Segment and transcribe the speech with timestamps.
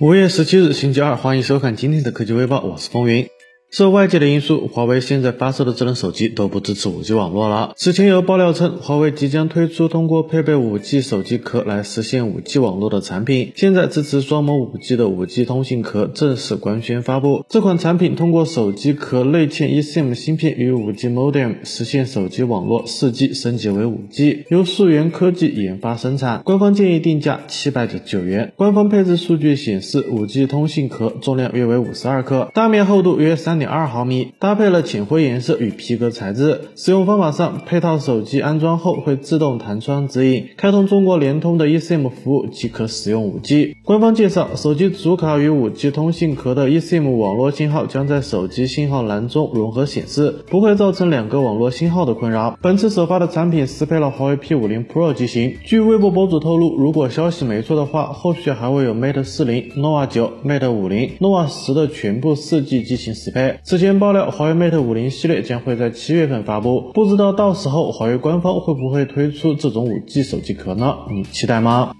[0.00, 3.28] 五月十七日，星期二，欢迎收看今天的科技微报，我是风云。
[3.70, 7.72] 受外界的因素，华为现在发售的智能手机都不支持 5G 网络了。
[7.76, 13.52] 此前有爆料称，华为即将推出通过配备 5G 手机壳来实现 5G 网络的产品。
[13.54, 17.44] 现在支持双模 5G 的 5G 通信壳正式官宣发布。
[17.48, 26.42] 这款产品通过手机壳内嵌 eSIM 芯片与 5G modem，实现手机网络 4G 升级为 5G，由溯源科技研发生产。
[26.44, 28.52] 官方建议定价七百九九元。
[28.56, 33.59] 官方配置数据显示，5G 通信壳重量约为五十二克，大面厚度约三。
[33.60, 36.62] 点二毫米，搭配了浅灰颜色与皮革材质。
[36.74, 43.76] 使用方法上，配套手机安装后会自动弹窗指引，开通中国联通的 eSIM 服务即可使用 5G。
[43.84, 52.58] 官方介绍，手机主卡与 5G 通信壳的 eSIM 网络信号将在手机信号栏中融合显示，不会造成两个网络信号的困扰。
[52.60, 55.56] 本次首发的产品适配了华为 P50 Pro 机型。
[55.64, 63.49] 据微博博主透露，如果消息没错的话，后续还会有 Mate 40、nova 9、Mate 50、nova 10的全部 4G 机型适配。
[63.62, 70.94] 此前爆料，华为 Mate 五零系列将会在七月份发布，不知道到时候华为官方会不会推出这种五 G 手机壳呢？
[71.10, 71.94] 你期待吗？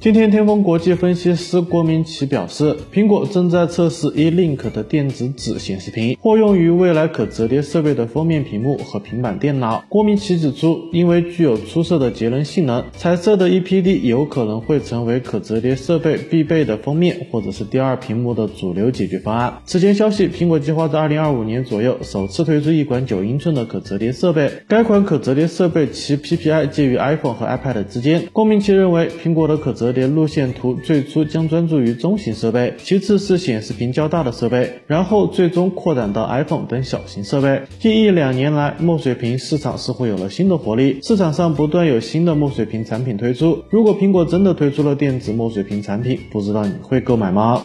[0.00, 9.84] 今天，天风国际分析师郭明奇表示，苹果正在测试 E-Link 的电子纸显示屏，或用于未来可折叠设备的封面屏幕和平板电脑。
[9.88, 19.52] 郭明奇指出，因为具有出色的节能性能，彩色的 ePD 有可能会成为可折叠设备必备的封面或者是第二屏幕的主流解决方案。
[19.66, 28.28] 此前消息，苹果计划在2025年左右首次推出一款九英寸的可折叠设备，该款可折叠设备其 PPI 介于 iPhone 和 iPad 之间。
[28.32, 37.62] 郭明奇认为，苹果的可折折叠路线图最初将专注于中型设备，其次是显示屏较大的设备，然后最终扩展到 iPhone 等小型设备。
[37.78, 43.64] 近一两年来，墨水屏市场似乎有了新的活力，市场上不断有新的墨水屏产品推出。
[43.70, 47.64] 如果苹果真的推出了电子墨水屏产品，不知道你会购买吗？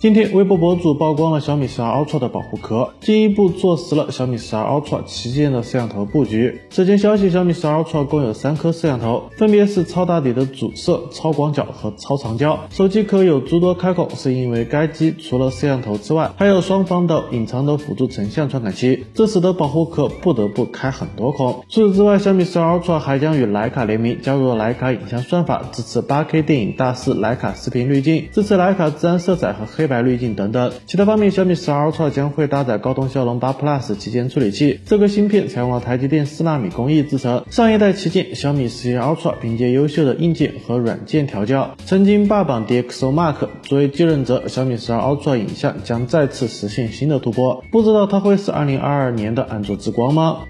[0.00, 6.60] 今天，微博博主曝光了小米十二 Ultra 的保护壳，进一步坐实了小米十二 Ultra 旗舰的摄像头布局。
[6.70, 12.60] 此前消息，小米十二 Ultra 共有三颗摄像头，分别是超大底的主摄、超广角和超长焦。
[12.70, 21.64] 手机壳有诸多开孔，是因为该机除了摄像头之外，还有双方的隐藏的辅助成像传感器，这使得保护壳不得不开很多孔。
[21.68, 29.87] 除此之外，小米十二 Ultra 还将与徕卡联名，加入了徕卡影像算法，支持 8K 电影大师徕卡视频滤镜，支持徕卡自然色彩和黑。
[29.88, 30.70] 白滤镜等等。
[30.86, 37.44] 其他方面，小米十二 Ultra 将会搭载高通骁龙八 Plus 旗舰处理器，这个芯片采用了台积电四纳米工艺制成。
[37.50, 43.48] 上一代旗舰小米十一 Ultra 凭借优秀的硬件和软件调教，曾经霸榜 DxOMark。
[43.62, 47.64] 作为继任者，小米十二 Ultra 影像将再次实现新的突破。
[47.72, 50.40] 不知道它会是2022年的安卓之光吗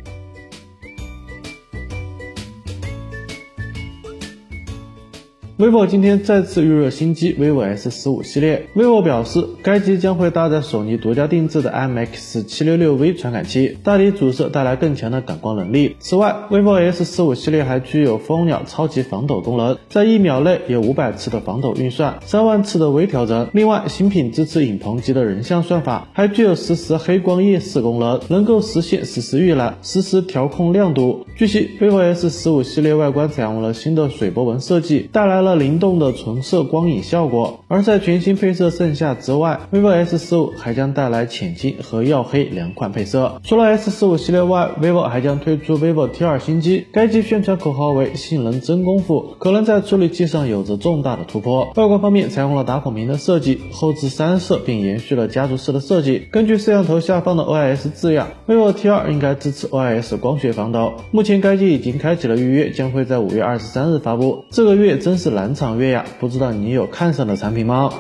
[5.59, 8.69] ？vivo 今天再次预热新机 vivo S 十五系列。
[8.77, 15.97] vivo 表示，该机将会搭载索尼独家定制的 IMX 七六六 V 传感器，大底主摄带来更强的感光能力。
[15.99, 23.49] 此外，vivo S 十五系列还具有蜂鸟超级防抖功能，在一秒内有五百次的防抖运算，三万次的微调整。
[23.53, 31.27] 另外，新品支持影棚级的人像算法，还具有实时黑光夜视功能，能够实现实时预览、实时调控亮度。
[31.37, 35.48] 据悉，vivo S 十五系列外观采用了新的水波纹设计，带来了。
[35.55, 43.41] 灵动的纯色光影效果，而在全新配色盛夏之外，vivo S 十五还将带来浅金和耀黑两款配色。
[43.45, 51.73] 除了 S 十五系列外，vivo 还将推出 vivo T 二新机，该机宣传口号为“性能真功夫”，可能在处理器上有着重大的突破。
[51.77, 56.27] 外观方面，采用了打孔屏的设计，后置三摄，并延续了家族式的设计。
[56.33, 60.95] 根据摄像头下方的 OIS 字样，vivo T 二应该支持 OIS 光学防抖。
[61.13, 64.45] 目前该机已经开启了预约，将会在五月二十三日发布。
[64.51, 65.29] 这个月真是。
[65.39, 67.93] 蓝场月呀，不知道你有看上的产品吗？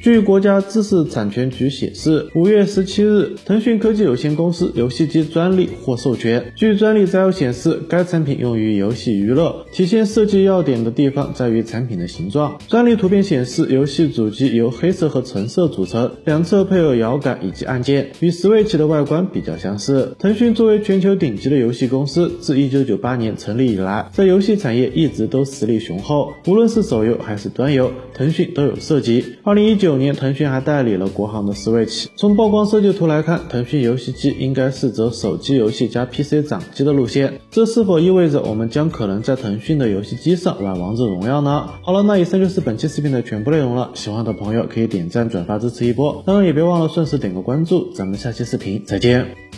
[0.00, 6.52] 据国家知识产权局显示，五月十七日，腾讯科技有限公司游戏机专利获授权。
[6.54, 12.56] 据专利摘要显示，该产品用于游戏娱乐，体现设计要点的地方在于产品的形状。
[12.68, 20.14] 专利图片显示，游戏主机由黑色和橙色组成，两侧配有摇杆以及按键，与 Switch 的外观比较相似。
[20.20, 29.24] 腾讯作为全球顶级的游戏公司，自一九九八年成立以来，在游戏产业一直都实力雄厚，无论是手游还是端游，腾讯都有涉及。
[29.42, 29.87] 二零一九。
[29.88, 32.08] 九年，腾讯还代理了国行的 Switch。
[32.14, 37.40] 从曝光设计图来看，腾讯游戏机应该是走手机游戏加 PC 掌机的路线。
[37.50, 41.70] 这是否意味着我们将可能在腾讯的游戏机上玩王者荣耀呢？
[41.80, 43.90] 好了，那以上就是本期视频的全部内容了。
[43.94, 47.90] 喜欢的朋友可以点赞转发支持一波，当然也别忘了顺势点个关注。
[47.94, 49.57] 咱们下期视频再见。